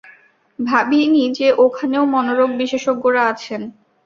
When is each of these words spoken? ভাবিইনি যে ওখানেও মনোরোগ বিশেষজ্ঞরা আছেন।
ভাবিইনি 0.59 1.23
যে 1.37 1.47
ওখানেও 1.57 2.03
মনোরোগ 2.05 2.49
বিশেষজ্ঞরা 2.59 3.21
আছেন। 3.31 3.61